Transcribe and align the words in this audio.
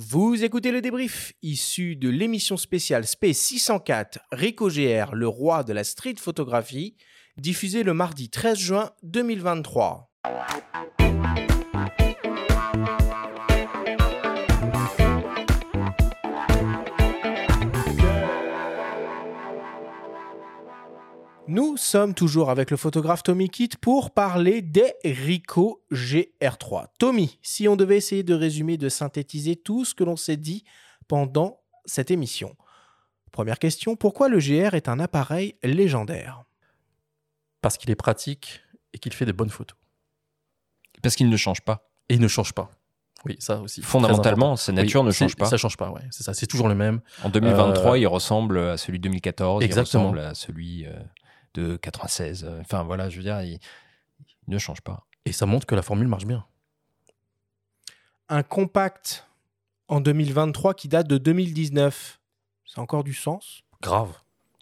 Vous 0.00 0.44
écoutez 0.44 0.70
le 0.70 0.80
débrief 0.80 1.32
issu 1.42 1.96
de 1.96 2.08
l'émission 2.08 2.56
spéciale 2.56 3.02
SP 3.02 3.34
604 3.34 4.20
Rico 4.30 4.68
GR, 4.68 5.12
le 5.12 5.26
roi 5.26 5.64
de 5.64 5.72
la 5.72 5.82
street 5.82 6.14
photographie, 6.20 6.94
diffusée 7.36 7.82
le 7.82 7.94
mardi 7.94 8.30
13 8.30 8.56
juin 8.56 8.90
2023. 9.02 10.08
Nous 21.50 21.78
sommes 21.78 22.12
toujours 22.12 22.50
avec 22.50 22.70
le 22.70 22.76
photographe 22.76 23.22
Tommy 23.22 23.48
Kitt 23.48 23.78
pour 23.78 24.10
parler 24.10 24.60
des 24.60 24.92
Ricoh 25.02 25.82
GR3. 25.90 26.88
Tommy, 26.98 27.38
si 27.40 27.66
on 27.68 27.74
devait 27.74 27.96
essayer 27.96 28.22
de 28.22 28.34
résumer, 28.34 28.76
de 28.76 28.90
synthétiser 28.90 29.56
tout 29.56 29.86
ce 29.86 29.94
que 29.94 30.04
l'on 30.04 30.16
s'est 30.16 30.36
dit 30.36 30.64
pendant 31.08 31.60
cette 31.86 32.10
émission. 32.10 32.54
Première 33.32 33.58
question, 33.58 33.96
pourquoi 33.96 34.28
le 34.28 34.40
GR 34.40 34.74
est 34.74 34.90
un 34.90 35.00
appareil 35.00 35.56
légendaire? 35.62 36.44
Parce 37.62 37.78
qu'il 37.78 37.90
est 37.90 37.94
pratique 37.96 38.60
et 38.92 38.98
qu'il 38.98 39.14
fait 39.14 39.24
de 39.24 39.32
bonnes 39.32 39.48
photos. 39.48 39.78
Parce 41.02 41.16
qu'il 41.16 41.30
ne 41.30 41.36
change 41.38 41.62
pas. 41.62 41.88
Et 42.10 42.14
il 42.14 42.20
ne 42.20 42.28
change 42.28 42.52
pas. 42.52 42.70
Oui, 43.24 43.36
ça 43.40 43.60
aussi. 43.60 43.80
Fondamentalement, 43.82 44.54
sa 44.56 44.72
nature 44.72 45.00
Oui, 45.00 45.06
ne 45.08 45.12
change 45.12 45.34
pas. 45.34 45.46
Ça 45.46 45.56
change 45.56 45.76
pas, 45.78 45.90
ouais. 45.90 46.02
C'est 46.10 46.22
ça, 46.22 46.34
c'est 46.34 46.46
toujours 46.46 46.68
le 46.68 46.74
même. 46.74 47.00
En 47.24 47.30
2023, 47.30 47.92
Euh, 47.92 47.98
il 47.98 48.06
ressemble 48.06 48.58
à 48.58 48.76
celui 48.76 48.98
de 48.98 49.04
2014, 49.04 49.62
Exactement. 49.64 50.04
il 50.04 50.06
ressemble 50.06 50.18
à 50.20 50.34
celui 50.34 50.86
euh, 50.86 50.92
de 51.54 51.76
96. 51.76 52.44
euh, 52.44 52.60
Enfin 52.60 52.82
voilà, 52.82 53.08
je 53.08 53.16
veux 53.16 53.22
dire, 53.22 53.40
il, 53.42 53.58
il 54.46 54.50
ne 54.52 54.58
change 54.58 54.80
pas. 54.80 55.04
Et 55.24 55.32
ça 55.32 55.46
montre 55.46 55.66
que 55.66 55.74
la 55.74 55.82
formule 55.82 56.08
marche 56.08 56.26
bien. 56.26 56.44
Un 58.28 58.42
compact 58.42 59.26
en 59.88 60.00
2023 60.00 60.74
qui 60.74 60.88
date 60.88 61.06
de 61.06 61.18
2019. 61.18 62.20
Ça 62.66 62.80
a 62.80 62.84
encore 62.84 63.04
du 63.04 63.14
sens? 63.14 63.62
Grave. 63.82 64.12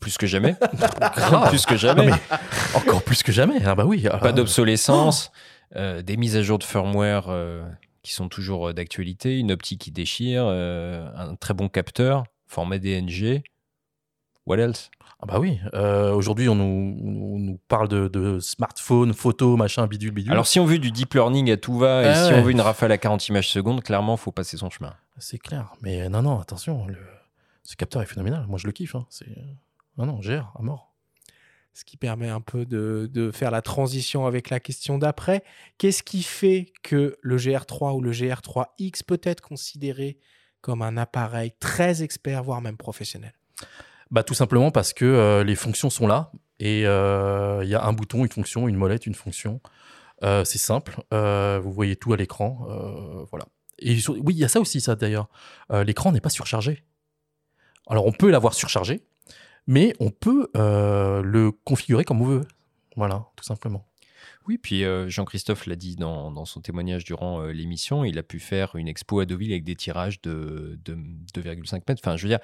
Plus 0.01 0.19
que 0.19 0.27
jamais. 0.27 0.57
Grave. 1.01 1.49
Plus 1.49 1.67
que 1.67 1.77
jamais. 1.77 2.07
Non, 2.07 2.17
Encore 2.75 3.03
plus 3.03 3.23
que 3.23 3.33
jamais. 3.33 3.65
Ah 3.65 3.75
bah 3.75 3.85
oui. 3.85 4.03
Pas 4.03 4.21
ah, 4.23 4.33
d'obsolescence, 4.33 5.33
euh, 5.75 6.03
des 6.03 6.17
mises 6.17 6.37
à 6.37 6.43
jour 6.43 6.59
de 6.59 6.65
firmware 6.65 7.27
euh, 7.29 7.65
qui 8.03 8.13
sont 8.13 8.29
toujours 8.29 8.73
d'actualité, 8.75 9.39
une 9.39 9.51
optique 9.51 9.81
qui 9.81 9.91
déchire, 9.91 10.45
euh, 10.47 11.09
un 11.17 11.35
très 11.35 11.55
bon 11.55 11.69
capteur, 11.69 12.25
format 12.47 12.79
DNG. 12.79 13.43
What 14.47 14.59
else? 14.59 14.91
Ah 15.21 15.27
bah 15.27 15.39
oui. 15.41 15.59
Euh, 15.75 16.13
Aujourd'hui, 16.13 16.49
on 16.49 16.55
nous, 16.55 16.99
on 17.03 17.39
nous 17.39 17.59
parle 17.69 17.89
de, 17.89 18.07
de 18.09 18.39
smartphone, 18.39 19.15
photo, 19.15 19.57
machin, 19.57 19.87
bidule, 19.87 20.11
bidule. 20.13 20.33
Alors 20.33 20.47
si 20.47 20.61
on 20.61 20.67
veut 20.67 20.79
du 20.79 20.91
deep 20.93 21.15
learning 21.15 21.51
à 21.51 21.57
tout 21.57 21.79
va 21.79 22.03
et 22.03 22.09
Ah 22.09 22.15
si 22.27 22.33
ouais. 22.33 22.39
on 22.39 22.43
veut 22.43 22.51
une 22.53 22.61
rafale 22.61 22.93
à 22.93 22.99
40 22.99 23.27
images 23.29 23.49
secondes, 23.49 23.83
clairement, 23.83 24.17
faut 24.17 24.31
passer 24.33 24.57
son 24.57 24.69
chemin. 24.71 24.95
C'est 25.19 25.39
clair. 25.39 25.73
Mais 25.81 26.09
non, 26.11 26.23
non, 26.23 26.39
attention. 26.39 26.87
Le... 26.87 26.99
Ce 27.63 27.75
capteur 27.77 28.03
est 28.03 28.07
phénoménal. 28.07 28.45
Moi, 28.47 28.59
je 28.59 28.67
le 28.67 28.73
kiffe. 28.73 28.95
hein. 28.95 29.07
C'est... 29.09 29.27
Non, 29.97 30.05
non, 30.07 30.21
GR, 30.21 30.53
à 30.55 30.63
mort. 30.63 30.93
Ce 31.73 31.85
qui 31.85 31.97
permet 31.97 32.29
un 32.29 32.41
peu 32.43 32.65
de, 32.67 33.09
de 33.13 33.31
faire 33.31 33.51
la 33.51 33.63
transition 33.63 34.27
avec 34.27 34.51
la 34.51 34.61
question 34.61 34.99
d'après. 34.99 35.43
Qu'est-ce 35.79 36.03
qui 36.03 36.23
fait 36.23 36.73
que 36.83 37.17
le 37.21 37.37
GR3 37.37 37.95
ou 37.97 38.01
le 38.03 38.13
GR3X 38.13 39.03
peut 39.07 39.21
être 39.23 39.41
considéré 39.41 40.19
comme 40.61 40.83
un 40.83 40.97
appareil 40.99 41.53
très 41.59 42.03
expert, 42.03 42.43
voire 42.43 42.61
même 42.61 42.77
professionnel? 42.77 43.33
Bah, 44.11 44.23
tout 44.23 44.35
simplement 44.35 44.71
parce 44.71 44.93
que 44.93 45.05
euh, 45.05 45.45
les 45.45 45.57
fonctions 45.57 45.91
sont 45.91 46.07
là 46.07 46.31
et 46.61 46.87
euh, 46.87 47.61
il 47.65 47.69
y 47.69 47.75
a 47.75 47.85
un 47.85 47.93
bouton, 47.93 48.25
une 48.25 48.31
fonction, 48.31 48.69
une 48.69 48.77
molette, 48.77 49.07
une 49.07 49.15
fonction. 49.15 49.61
Euh, 50.23 50.45
c'est 50.45 50.59
simple. 50.59 51.03
Vous 51.11 51.73
voyez 51.73 51.97
tout 51.97 52.13
à 52.13 52.17
l'écran. 52.17 52.67
voilà. 53.31 53.47
Et 53.79 53.99
oui, 54.09 54.35
il 54.35 54.39
y 54.39 54.45
a 54.45 54.49
ça 54.49 54.61
aussi, 54.61 54.81
ça 54.81 54.95
d'ailleurs. 54.95 55.29
L'écran 55.71 56.13
n'est 56.13 56.21
pas 56.21 56.31
surchargé. 56.31 56.85
Alors, 57.89 58.07
on 58.07 58.13
peut 58.13 58.31
l'avoir 58.31 58.55
surchargé, 58.55 59.03
mais 59.67 59.93
on 60.01 60.11
peut 60.11 60.49
le 60.55 61.51
configurer 61.65 62.05
comme 62.05 62.23
on 62.23 62.27
veut. 62.27 62.49
Voilà, 62.97 63.27
tout 63.37 63.45
simplement. 63.45 63.87
Oui, 64.49 64.57
puis 64.57 64.85
Jean-Christophe 65.09 65.67
l'a 65.67 65.77
dit 65.77 65.97
dans, 65.97 66.31
dans 66.31 66.47
son 66.47 66.61
témoignage 66.63 67.05
durant 67.05 67.43
l'émission, 67.43 68.05
il 68.05 68.19
a 68.19 68.23
pu 68.23 68.41
faire 68.41 68.77
une 68.77 68.89
expo 68.89 69.21
à 69.21 69.27
Deauville 69.27 69.53
avec 69.53 69.65
des 69.65 69.77
tirages 69.77 70.23
de, 70.23 70.79
de 70.85 70.95
2,5 70.95 71.83
mètres. 71.87 72.01
Enfin, 72.03 72.17
je 72.17 72.23
veux 72.23 72.31
dire, 72.31 72.41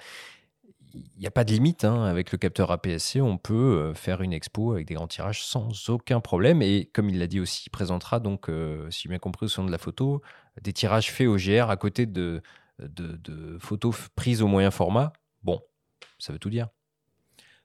n'y 1.18 1.26
a 1.26 1.30
pas 1.30 1.44
de 1.44 1.52
limite 1.52 1.84
hein. 1.84 2.04
avec 2.04 2.32
le 2.32 2.38
capteur 2.38 2.70
APS-C. 2.70 3.20
On 3.20 3.38
peut 3.38 3.54
euh, 3.54 3.94
faire 3.94 4.22
une 4.22 4.32
expo 4.32 4.72
avec 4.72 4.86
des 4.86 4.94
grands 4.94 5.06
tirages 5.06 5.44
sans 5.44 5.88
aucun 5.88 6.20
problème. 6.20 6.62
Et 6.62 6.90
comme 6.92 7.08
il 7.08 7.18
l'a 7.18 7.26
dit 7.26 7.40
aussi, 7.40 7.64
il 7.66 7.70
présentera 7.70 8.20
donc, 8.20 8.48
euh, 8.48 8.90
si 8.90 9.02
j'ai 9.02 9.08
bien 9.08 9.18
compris 9.18 9.46
au 9.46 9.48
son 9.48 9.64
de 9.64 9.70
la 9.70 9.78
photo, 9.78 10.22
des 10.60 10.72
tirages 10.72 11.10
faits 11.10 11.28
au 11.28 11.36
GR 11.36 11.70
à 11.70 11.76
côté 11.76 12.06
de, 12.06 12.42
de, 12.78 13.16
de 13.16 13.58
photos 13.58 13.94
prises 14.14 14.42
au 14.42 14.46
moyen 14.46 14.70
format. 14.70 15.12
Bon, 15.42 15.60
ça 16.18 16.32
veut 16.32 16.38
tout 16.38 16.50
dire. 16.50 16.68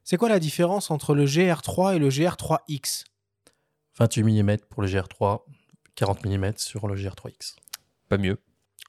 C'est 0.04 0.18
quoi 0.18 0.30
la 0.30 0.40
différence 0.40 0.90
entre 0.90 1.16
le 1.16 1.26
GR3 1.26 1.96
et 1.96 2.00
le 2.00 2.10
GR3X 2.10 3.04
28 4.00 4.24
mm 4.24 4.58
pour 4.70 4.82
le 4.82 4.88
GR3, 4.88 5.42
40 5.96 6.26
mm 6.26 6.54
sur 6.58 6.88
le 6.88 6.96
GR3X. 6.96 7.56
Pas 8.08 8.18
mieux. 8.18 8.40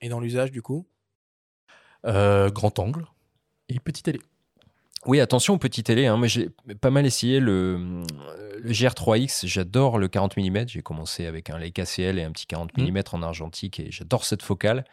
Et 0.01 0.09
dans 0.09 0.21
l'usage, 0.21 0.53
du 0.53 0.63
coup? 0.63 0.87
Euh, 2.07 2.51
grand 2.51 2.79
angle 2.79 3.07
et 3.69 3.79
petite 3.81 4.05
télé. 4.05 4.21
Oui, 5.07 5.21
attention 5.21 5.55
aux 5.55 5.59
petites 5.59 5.87
télé. 5.87 6.07
Hein. 6.07 6.17
Moi, 6.17 6.27
j'ai 6.27 6.51
pas 6.81 6.91
mal 6.91 7.07
essayé 7.07 7.39
le, 7.41 8.03
le 8.61 8.73
GR3X. 8.73 9.47
J'adore 9.47 9.99
le 9.99 10.09
40 10.09 10.37
mm. 10.37 10.69
J'ai 10.69 10.83
commencé 10.83 11.27
avec 11.27 11.51
un 11.51 11.59
Leica 11.59 11.85
CL 11.85 12.19
et 12.19 12.25
un 12.25 12.33
petit 12.33 12.47
40 12.47 12.77
Mhm. 12.77 12.91
mm 12.91 13.03
en 13.13 13.23
argentique 13.23 13.81
et 13.81 13.91
j'adore 13.91 14.25
cette 14.25 14.43
focale. 14.43 14.85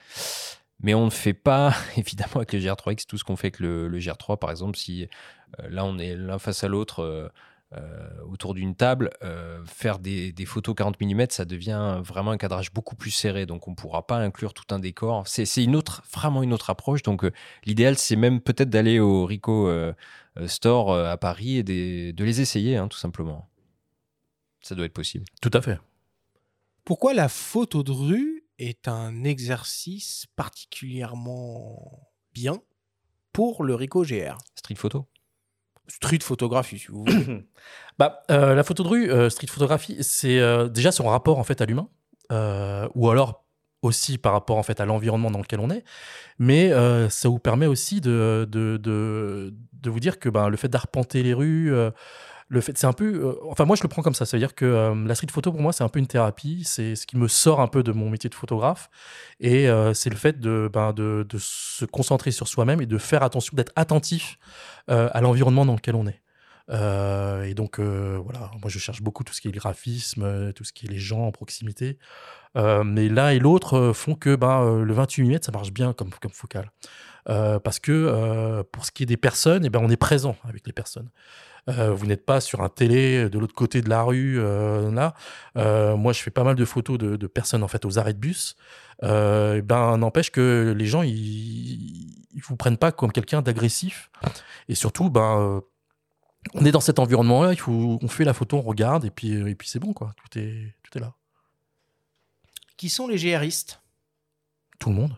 Mais 0.81 0.93
on 0.93 1.05
ne 1.05 1.09
fait 1.09 1.33
pas, 1.33 1.73
évidemment, 1.97 2.35
avec 2.35 2.53
le 2.53 2.59
GR3X 2.59 3.05
tout 3.07 3.17
ce 3.17 3.23
qu'on 3.23 3.35
fait 3.35 3.47
avec 3.47 3.59
le, 3.59 3.87
le 3.87 3.97
GR3. 3.99 4.37
Par 4.37 4.51
exemple, 4.51 4.77
si 4.77 5.07
euh, 5.59 5.67
là, 5.69 5.83
on 5.85 5.97
est 5.97 6.15
l'un 6.15 6.37
face 6.39 6.63
à 6.63 6.67
l'autre 6.67 6.99
euh, 7.01 7.27
autour 8.27 8.53
d'une 8.53 8.75
table, 8.75 9.09
euh, 9.23 9.63
faire 9.65 9.99
des, 9.99 10.31
des 10.31 10.45
photos 10.45 10.75
40 10.75 10.99
mm, 11.01 11.25
ça 11.29 11.45
devient 11.45 11.99
vraiment 12.03 12.31
un 12.31 12.37
cadrage 12.37 12.71
beaucoup 12.71 12.95
plus 12.95 13.11
serré. 13.11 13.45
Donc, 13.45 13.67
on 13.67 13.71
ne 13.71 13.75
pourra 13.75 14.05
pas 14.07 14.17
inclure 14.17 14.53
tout 14.53 14.73
un 14.73 14.79
décor. 14.79 15.27
C'est 15.27 15.45
une 15.63 15.75
autre, 15.75 16.03
vraiment 16.13 16.43
une 16.43 16.53
autre 16.53 16.69
approche. 16.69 17.01
Donc, 17.03 17.23
euh, 17.25 17.31
l'idéal, 17.65 17.97
c'est 17.97 18.15
même 18.15 18.39
peut-être 18.39 18.69
d'aller 18.69 18.99
au 18.99 19.25
Rico 19.25 19.67
euh, 19.67 19.93
euh, 20.37 20.47
Store 20.47 20.91
euh, 20.91 21.09
à 21.11 21.17
Paris 21.17 21.57
et 21.57 21.63
des- 21.63 22.13
de 22.13 22.23
les 22.23 22.39
essayer, 22.41 22.77
hein, 22.77 22.87
tout 22.87 22.97
simplement. 22.97 23.49
Ça 24.61 24.75
doit 24.75 24.85
être 24.85 24.93
possible. 24.93 25.25
Tout 25.41 25.51
à 25.53 25.61
fait. 25.61 25.79
Pourquoi 26.83 27.13
la 27.13 27.29
photo 27.29 27.83
de 27.83 27.91
rue 27.91 28.43
est 28.59 28.87
un 28.87 29.23
exercice 29.23 30.27
particulièrement 30.35 32.09
bien 32.33 32.61
pour 33.33 33.63
le 33.63 33.75
Ricoh 33.75 34.03
GR 34.03 34.37
Street 34.55 34.75
photo 34.75 35.05
Street 35.87 36.19
photographie, 36.21 36.79
si 36.79 36.87
vous 36.87 37.03
voulez. 37.05 37.45
Bah, 37.97 38.23
euh, 38.29 38.55
la 38.55 38.63
photo 38.65 38.83
de 38.83 38.89
rue, 38.89 39.09
euh, 39.09 39.29
street 39.29 39.47
photographie, 39.47 39.95
c'est 40.01 40.39
euh, 40.39 40.67
déjà 40.67 40.91
son 40.91 41.05
rapport 41.07 41.39
en 41.39 41.45
fait 41.45 41.61
à 41.61 41.65
l'humain, 41.65 41.87
euh, 42.29 42.89
ou 42.93 43.09
alors 43.09 43.45
aussi 43.81 44.17
par 44.17 44.33
rapport 44.33 44.57
en 44.57 44.63
fait 44.63 44.81
à 44.81 44.85
l'environnement 44.85 45.31
dans 45.31 45.39
lequel 45.39 45.61
on 45.61 45.69
est. 45.69 45.85
Mais 46.37 46.71
ça 47.09 47.29
vous 47.29 47.39
permet 47.39 47.67
aussi 47.67 48.01
de, 48.01 48.45
de, 48.51 48.75
de, 48.75 49.53
de 49.71 49.89
vous 49.89 49.99
dire 50.01 50.19
que 50.19 50.27
ben, 50.27 50.49
le 50.49 50.57
fait 50.57 50.67
d'arpenter 50.67 51.23
les 51.23 51.33
rues, 51.33 51.71
le 52.47 52.61
fait, 52.61 52.77
c'est 52.77 52.85
un 52.85 52.93
peu, 52.93 53.05
euh, 53.05 53.35
enfin 53.49 53.65
moi 53.65 53.75
je 53.75 53.81
le 53.81 53.87
prends 53.87 54.03
comme 54.03 54.13
ça, 54.13 54.25
ça 54.25 54.37
veut 54.37 54.41
dire 54.41 54.53
que 54.53 54.65
euh, 54.65 55.07
la 55.07 55.15
street 55.15 55.27
photo 55.31 55.51
pour 55.51 55.61
moi 55.61 55.73
c'est 55.73 55.83
un 55.83 55.89
peu 55.89 55.99
une 55.99 56.07
thérapie, 56.07 56.63
c'est 56.63 56.95
ce 56.95 57.07
qui 57.07 57.17
me 57.17 57.27
sort 57.27 57.59
un 57.59 57.67
peu 57.67 57.81
de 57.81 57.91
mon 57.91 58.09
métier 58.09 58.29
de 58.29 58.35
photographe, 58.35 58.89
et 59.39 59.67
euh, 59.67 59.93
c'est 59.93 60.11
le 60.11 60.15
fait 60.15 60.39
de, 60.39 60.69
ben, 60.71 60.93
de, 60.93 61.25
de 61.27 61.37
se 61.39 61.85
concentrer 61.85 62.31
sur 62.31 62.47
soi-même 62.47 62.81
et 62.81 62.85
de 62.85 62.97
faire 62.99 63.23
attention, 63.23 63.55
d'être 63.55 63.71
attentif 63.75 64.37
euh, 64.91 65.09
à 65.11 65.21
l'environnement 65.21 65.65
dans 65.65 65.75
lequel 65.75 65.95
on 65.95 66.07
est. 66.07 66.21
Et 66.67 67.53
donc 67.53 67.79
voilà, 67.79 68.49
moi 68.59 68.69
je 68.69 68.79
cherche 68.79 69.03
beaucoup 69.03 69.23
tout 69.23 69.33
ce 69.33 69.39
qui 69.41 69.49
est 69.49 69.51
graphisme, 69.51 70.51
tout 70.53 70.63
ce 70.63 70.73
qui 70.73 70.87
est 70.87 70.89
les 70.89 70.97
gens 70.97 71.27
en 71.27 71.31
proximité. 71.31 71.99
Mais 72.55 73.07
l'un 73.07 73.29
et 73.29 73.37
l'autre 73.37 73.91
font 73.93 74.15
que 74.15 74.35
ben, 74.35 74.81
le 74.81 74.91
28 74.91 75.23
mm 75.25 75.37
ça 75.43 75.51
marche 75.51 75.71
bien 75.71 75.93
comme, 75.93 76.09
comme 76.09 76.31
parce 77.25 77.77
que 77.77 78.63
pour 78.71 78.83
ce 78.83 78.91
qui 78.91 79.03
est 79.03 79.05
des 79.05 79.15
personnes, 79.15 79.63
eh 79.63 79.69
ben, 79.69 79.79
on 79.79 79.91
est 79.91 79.95
présent 79.95 80.37
avec 80.43 80.65
les 80.65 80.73
personnes. 80.73 81.11
Euh, 81.67 81.93
vous 81.93 82.05
n'êtes 82.05 82.25
pas 82.25 82.41
sur 82.41 82.61
un 82.61 82.69
télé 82.69 83.27
de 83.27 83.39
l'autre 83.39 83.55
côté 83.55 83.81
de 83.81 83.89
la 83.89 84.03
rue 84.03 84.39
euh, 84.39 84.91
là. 84.91 85.15
Euh, 85.57 85.95
moi, 85.95 86.13
je 86.13 86.21
fais 86.21 86.29
pas 86.29 86.43
mal 86.43 86.55
de 86.55 86.65
photos 86.65 86.97
de, 86.99 87.15
de 87.15 87.27
personnes 87.27 87.63
en 87.63 87.67
fait 87.67 87.85
aux 87.85 87.97
arrêts 87.97 88.13
de 88.13 88.19
bus. 88.19 88.55
Euh, 89.03 89.61
ben, 89.61 89.97
n'empêche 89.97 90.31
que 90.31 90.73
les 90.77 90.85
gens 90.85 91.01
ils, 91.01 91.13
ils 92.33 92.41
vous 92.41 92.55
prennent 92.55 92.77
pas 92.77 92.91
comme 92.91 93.11
quelqu'un 93.11 93.41
d'agressif. 93.41 94.11
Et 94.69 94.75
surtout, 94.75 95.09
ben, 95.09 95.39
euh, 95.39 95.61
on 96.53 96.63
est 96.65 96.71
dans 96.71 96.81
cet 96.81 96.99
environnement-là. 96.99 97.53
Il 97.53 97.59
faut, 97.59 97.97
on 97.99 98.07
fait 98.07 98.25
la 98.25 98.33
photo, 98.33 98.57
on 98.57 98.61
regarde 98.61 99.03
et 99.05 99.09
puis 99.09 99.33
et 99.33 99.55
puis 99.55 99.67
c'est 99.67 99.79
bon 99.79 99.93
quoi. 99.93 100.13
Tout 100.17 100.39
est 100.39 100.75
tout 100.83 100.97
est 100.97 101.01
là. 101.01 101.13
Qui 102.77 102.89
sont 102.89 103.07
les 103.07 103.17
GRistes? 103.17 103.81
Tout 104.79 104.89
le 104.89 104.95
monde. 104.95 105.15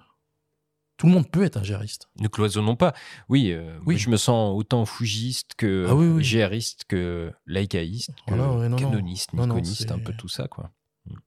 Tout 0.98 1.06
le 1.06 1.14
monde 1.14 1.30
peut 1.30 1.44
être 1.44 1.58
un 1.58 1.64
gériste. 1.64 2.10
Ne 2.20 2.28
cloisonnons 2.28 2.76
pas. 2.76 2.94
Oui, 3.30 3.52
euh, 3.52 3.78
Oui. 3.86 3.98
je 3.98 4.10
me 4.10 4.18
sens 4.18 4.58
autant 4.58 4.84
fougiste 4.86 5.54
que 5.56 5.86
Ah 5.88 5.96
oui, 5.96 6.08
oui. 6.08 6.24
GRiste, 6.24 6.86
que 6.88 7.32
laïcaïste, 7.46 8.10
que 8.26 8.34
Voilà, 8.34 8.52
ouais, 8.54 8.68
non, 8.68 8.70
non. 8.70 8.78
canoniste, 8.78 9.34
Non, 9.34 9.46
non, 9.46 9.56
nikoniste, 9.56 9.92
un 9.92 10.00
peu 10.00 10.14
tout 10.14 10.28
ça, 10.28 10.48
quoi. 10.48 10.72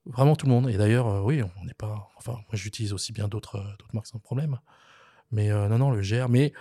Vraiment 0.07 0.35
tout 0.35 0.47
le 0.47 0.53
monde. 0.53 0.69
Et 0.69 0.77
d'ailleurs, 0.77 1.07
euh, 1.07 1.21
oui, 1.23 1.43
on 1.43 1.65
n'est 1.65 1.75
pas. 1.75 2.11
Enfin, 2.19 2.33
moi, 2.33 2.45
j'utilise 2.55 2.93
aussi 2.93 3.13
bien 3.13 3.29
d'autres 3.29 3.57
euh, 3.57 3.85
marques 3.93 4.09
sans 4.09 4.19
problème. 4.19 4.59
Mais 5.31 5.49
non, 5.49 5.79
non, 5.79 5.91
le 5.93 6.01
GR. 6.01 6.29
Mais 6.29 6.53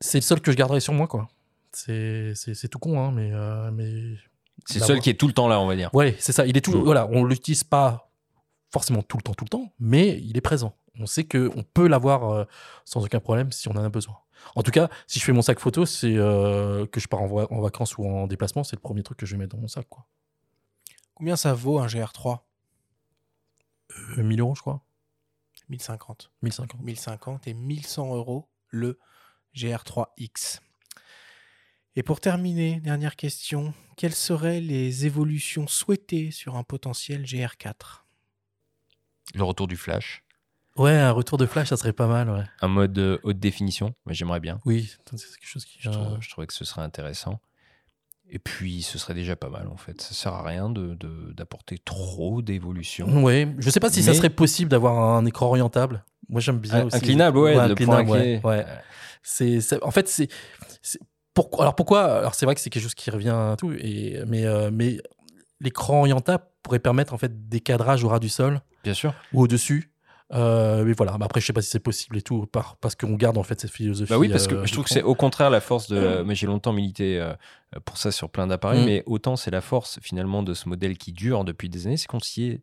c'est 0.00 0.18
le 0.18 0.22
seul 0.22 0.40
que 0.40 0.52
je 0.52 0.56
garderai 0.56 0.78
sur 0.78 0.92
moi, 0.92 1.08
quoi. 1.08 1.28
C'est 1.72 2.34
tout 2.70 2.78
con, 2.78 3.00
hein, 3.00 3.10
mais. 3.10 3.32
mais... 3.72 4.14
C'est 4.66 4.78
le 4.78 4.84
seul 4.84 5.00
qui 5.00 5.10
est 5.10 5.18
tout 5.18 5.26
le 5.26 5.32
temps 5.32 5.48
là, 5.48 5.60
on 5.60 5.66
va 5.66 5.74
dire. 5.74 5.92
Ouais, 5.92 6.14
c'est 6.20 6.30
ça. 6.30 6.46
Il 6.46 6.56
est 6.56 6.60
tout. 6.60 6.78
Mm. 6.78 6.84
Voilà, 6.84 7.08
on 7.10 7.24
l'utilise 7.24 7.64
pas 7.64 8.12
forcément 8.72 9.02
tout 9.02 9.16
le 9.16 9.22
temps, 9.22 9.34
tout 9.34 9.44
le 9.44 9.50
temps, 9.50 9.72
mais 9.80 10.20
il 10.22 10.36
est 10.36 10.40
présent. 10.40 10.76
On 10.98 11.06
sait 11.06 11.24
que 11.24 11.50
on 11.56 11.62
peut 11.62 11.88
l'avoir 11.88 12.30
euh, 12.30 12.44
sans 12.84 13.04
aucun 13.04 13.20
problème 13.20 13.50
si 13.52 13.68
on 13.68 13.72
en 13.72 13.84
a 13.84 13.88
besoin. 13.88 14.16
En 14.54 14.62
tout 14.62 14.70
cas, 14.70 14.88
si 15.06 15.18
je 15.18 15.24
fais 15.24 15.32
mon 15.32 15.42
sac 15.42 15.58
photo, 15.58 15.86
c'est 15.86 16.16
euh, 16.16 16.86
que 16.86 17.00
je 17.00 17.08
pars 17.08 17.22
en, 17.22 17.30
en 17.30 17.60
vacances 17.60 17.96
ou 17.98 18.06
en 18.06 18.26
déplacement, 18.26 18.62
c'est 18.62 18.76
le 18.76 18.82
premier 18.82 19.02
truc 19.02 19.18
que 19.18 19.26
je 19.26 19.32
vais 19.32 19.38
mettre 19.38 19.56
dans 19.56 19.62
mon 19.62 19.68
sac, 19.68 19.88
quoi. 19.88 20.06
Combien 21.14 21.36
ça 21.36 21.54
vaut 21.54 21.78
un 21.78 21.86
GR3 21.86 22.40
Euh, 24.18 24.22
1000 24.22 24.40
euros, 24.40 24.54
je 24.54 24.60
crois. 24.60 24.84
1050. 25.68 26.30
1050. 26.42 26.80
1050 26.82 27.48
et 27.48 27.54
1100 27.54 28.14
euros 28.16 28.48
le 28.68 28.98
GR3X. 29.54 30.60
Et 31.96 32.02
pour 32.02 32.20
terminer, 32.20 32.80
dernière 32.80 33.14
question, 33.14 33.72
quelles 33.96 34.14
seraient 34.14 34.60
les 34.60 35.06
évolutions 35.06 35.68
souhaitées 35.68 36.32
sur 36.32 36.56
un 36.56 36.64
potentiel 36.64 37.22
GR4 37.24 38.02
Le 39.34 39.44
retour 39.44 39.68
du 39.68 39.76
flash. 39.76 40.23
Ouais, 40.76 40.92
un 40.92 41.12
retour 41.12 41.38
de 41.38 41.46
flash, 41.46 41.68
ça 41.68 41.76
serait 41.76 41.92
pas 41.92 42.06
mal, 42.08 42.28
ouais. 42.30 42.44
Un 42.60 42.68
mode 42.68 42.98
euh, 42.98 43.18
haute 43.22 43.38
définition, 43.38 43.94
moi 44.06 44.12
j'aimerais 44.12 44.40
bien. 44.40 44.60
Oui, 44.64 44.92
c'est 45.14 45.16
quelque 45.38 45.46
chose 45.46 45.64
qui. 45.64 45.78
Je, 45.80 45.90
trouve- 45.90 46.16
je 46.20 46.28
trouvais 46.30 46.46
que 46.48 46.52
ce 46.54 46.64
serait 46.64 46.82
intéressant. 46.82 47.38
Et 48.30 48.38
puis, 48.38 48.82
ce 48.82 48.98
serait 48.98 49.14
déjà 49.14 49.36
pas 49.36 49.50
mal 49.50 49.68
en 49.68 49.76
fait. 49.76 50.00
Ça 50.00 50.14
sert 50.14 50.32
à 50.32 50.42
rien 50.42 50.70
de- 50.70 50.94
de- 50.94 51.32
d'apporter 51.36 51.78
trop 51.78 52.42
d'évolution. 52.42 53.22
Ouais, 53.22 53.54
je 53.58 53.70
sais 53.70 53.78
pas 53.80 53.90
si 53.90 54.02
ça 54.02 54.10
Mais- 54.12 54.16
serait 54.16 54.30
possible 54.30 54.70
d'avoir 54.70 54.98
un 55.16 55.24
écran 55.26 55.46
orientable. 55.46 56.04
Moi, 56.28 56.40
j'aime 56.40 56.58
bien 56.58 56.74
Un- 56.74 56.84
aussi. 56.86 56.96
Inclinable, 56.96 57.38
ouais, 57.38 57.54
le 57.54 57.60
inclinable, 57.60 58.06
point 58.08 58.18
ouais, 58.18 58.40
ouais. 58.42 59.78
En 59.82 59.90
fait, 59.90 60.08
c'est, 60.08 60.28
pourquoi, 61.34 61.64
alors 61.64 61.74
pourquoi, 61.76 62.04
alors 62.18 62.34
c'est 62.34 62.46
vrai 62.46 62.54
que 62.54 62.60
c'est 62.60 62.70
quelque 62.70 62.82
chose 62.82 62.94
qui 62.94 63.10
revient 63.10 63.28
à 63.30 63.56
tout, 63.58 63.72
et, 63.72 64.22
mais, 64.26 64.44
euh, 64.46 64.70
mais 64.72 64.98
l'écran 65.60 66.00
orientable 66.00 66.44
pourrait 66.62 66.78
permettre 66.78 67.12
en 67.12 67.18
fait 67.18 67.48
des 67.48 67.60
cadrages 67.60 68.02
au 68.04 68.08
ras 68.08 68.18
du 68.20 68.28
sol 68.30 68.60
Bien 68.82 68.94
sûr. 68.94 69.14
ou 69.32 69.42
au-dessus. 69.42 69.90
Euh, 70.34 70.84
mais 70.84 70.92
voilà, 70.94 71.16
mais 71.18 71.24
après, 71.24 71.40
je 71.40 71.46
sais 71.46 71.52
pas 71.52 71.62
si 71.62 71.70
c'est 71.70 71.78
possible 71.78 72.16
et 72.16 72.22
tout, 72.22 72.46
par, 72.46 72.76
parce 72.76 72.94
qu'on 72.96 73.14
garde 73.14 73.38
en 73.38 73.42
fait 73.42 73.60
cette 73.60 73.70
philosophie. 73.70 74.10
Bah 74.10 74.18
oui, 74.18 74.28
parce 74.28 74.46
que 74.48 74.56
euh, 74.56 74.66
je 74.66 74.72
trouve 74.72 74.84
que 74.84 74.90
c'est 74.90 75.02
au 75.02 75.14
contraire 75.14 75.50
la 75.50 75.60
force 75.60 75.88
de. 75.88 76.22
Moi, 76.22 76.34
j'ai 76.34 76.46
longtemps 76.46 76.72
milité 76.72 77.20
euh, 77.20 77.34
pour 77.84 77.96
ça 77.98 78.10
sur 78.10 78.30
plein 78.30 78.46
d'appareils, 78.46 78.82
Mm. 78.82 78.86
mais 78.86 79.02
autant 79.06 79.36
c'est 79.36 79.50
la 79.50 79.60
force 79.60 79.98
finalement 80.02 80.42
de 80.42 80.52
ce 80.54 80.68
modèle 80.68 80.98
qui 80.98 81.12
dure 81.12 81.44
depuis 81.44 81.68
des 81.68 81.86
années, 81.86 81.96
c'est 81.96 82.06
qu'on 82.08 82.20
s'y 82.20 82.44
est 82.46 82.62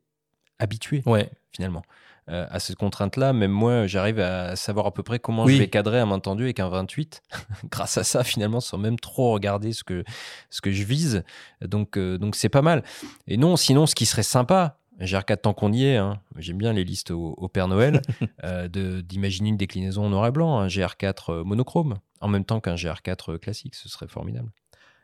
habitué 0.59 1.01
Ouais, 1.05 1.29
finalement 1.51 1.81
euh, 2.29 2.45
à 2.51 2.59
cette 2.59 2.75
contrainte-là. 2.75 3.33
Même 3.33 3.51
moi, 3.51 3.87
j'arrive 3.87 4.19
à 4.19 4.55
savoir 4.55 4.85
à 4.85 4.93
peu 4.93 5.01
près 5.01 5.17
comment 5.19 5.45
Oui. 5.45 5.55
je 5.55 5.59
vais 5.59 5.69
cadrer 5.69 5.99
à 5.99 6.05
main 6.05 6.19
tendue 6.19 6.43
avec 6.43 6.59
un 6.59 6.69
28, 6.69 7.21
grâce 7.71 7.97
à 7.97 8.03
ça 8.03 8.23
finalement, 8.23 8.59
sans 8.59 8.77
même 8.77 8.99
trop 8.99 9.31
regarder 9.31 9.71
ce 9.73 9.83
que 9.83 10.03
ce 10.49 10.61
que 10.61 10.71
je 10.71 10.83
vise. 10.83 11.23
Donc 11.61 11.97
euh, 11.97 12.17
donc 12.17 12.35
c'est 12.35 12.49
pas 12.49 12.61
mal. 12.61 12.83
Et 13.27 13.37
non, 13.37 13.55
sinon, 13.55 13.85
ce 13.85 13.95
qui 13.95 14.05
serait 14.05 14.23
sympa. 14.23 14.77
GR4 15.05 15.41
tant 15.41 15.53
qu'on 15.53 15.71
y 15.71 15.85
est, 15.85 15.97
hein, 15.97 16.21
j'aime 16.37 16.57
bien 16.57 16.73
les 16.73 16.83
listes 16.83 17.11
au, 17.11 17.33
au 17.37 17.47
Père 17.47 17.67
Noël, 17.67 18.01
euh, 18.43 18.67
d'imaginer 18.67 19.49
une 19.49 19.57
déclinaison 19.57 20.05
en 20.05 20.09
noir 20.09 20.27
et 20.27 20.31
blanc, 20.31 20.59
un 20.59 20.67
GR4 20.67 21.31
euh, 21.31 21.43
monochrome, 21.43 21.99
en 22.19 22.27
même 22.27 22.45
temps 22.45 22.59
qu'un 22.59 22.75
GR4 22.75 23.39
classique, 23.39 23.75
ce 23.75 23.89
serait 23.89 24.07
formidable. 24.07 24.51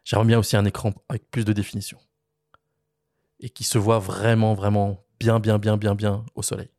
j'aimerais 0.04 0.26
bien 0.26 0.40
aussi 0.40 0.56
un 0.56 0.66
écran 0.66 0.94
avec 1.10 1.30
plus 1.32 1.46
de 1.46 1.54
définition 1.54 1.98
et 3.40 3.50
qui 3.50 3.64
se 3.64 3.78
voit 3.78 4.00
vraiment, 4.00 4.54
vraiment 4.54 5.04
bien, 5.20 5.40
bien, 5.40 5.60
bien, 5.60 5.78
bien, 5.78 5.96
bien 5.96 6.26
au 6.36 6.42
soleil. 6.42 6.70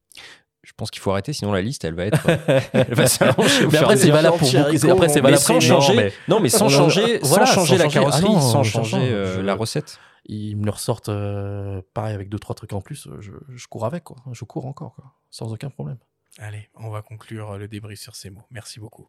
Je 0.69 0.75
pense 0.77 0.91
qu'il 0.91 1.01
faut 1.01 1.11
arrêter, 1.11 1.33
sinon 1.33 1.51
la 1.53 1.63
liste, 1.63 1.83
elle 1.87 1.95
va 1.95 2.05
être. 2.05 2.29
euh, 2.29 2.61
elle 2.75 2.95
va 2.95 3.07
s'allonger 3.07 3.65
au 3.65 3.71
Mais 3.71 3.79
après, 3.79 3.97
c'est 3.97 4.11
valable 4.11 4.37
pour 4.37 4.47
beaucoup. 4.51 4.59
Après, 4.91 5.09
c'est 5.09 5.15
Mais 5.17 5.21
valable 5.23 5.43
sans 5.43 5.61
changer, 5.61 5.95
non, 5.97 6.01
mais- 6.03 6.13
non, 6.29 6.41
mais 6.41 6.49
sans 6.51 6.67
On- 6.67 6.69
changer, 6.69 7.19
voilà, 7.23 7.47
sans 7.47 7.55
changer 7.55 7.79
sans 7.79 7.83
la 7.85 7.89
ah 7.89 7.93
carrosserie, 7.93 8.23
non, 8.25 8.41
sans 8.41 8.63
changer 8.63 8.97
euh, 8.99 9.37
je- 9.37 9.41
la 9.41 9.55
recette. 9.55 9.99
ils 10.27 10.57
me 10.59 10.67
le 10.67 10.71
ressortent 10.71 11.09
euh, 11.09 11.81
pareil 11.95 12.15
avec 12.15 12.29
deux 12.29 12.39
trois 12.39 12.55
trucs 12.55 12.75
en 12.75 12.83
plus 12.83 13.07
euh, 13.07 13.17
je, 13.21 13.33
je 13.49 13.67
cours 13.67 13.87
avec 13.87 14.05
quoi 14.05 14.17
je 14.33 14.45
cours 14.45 14.67
encore 14.67 14.95
quoi 14.95 15.15
sans 15.31 15.51
aucun 15.55 15.71
problème 15.71 15.97
Allez, 16.39 16.69
on 16.77 16.91
va 16.91 17.01
conclure 17.01 17.57
le 17.57 17.67
débrief 17.67 17.99
sur 17.99 18.15
ces 18.15 18.29
mots. 18.31 18.43
Merci 18.51 18.79
beaucoup. 18.79 19.09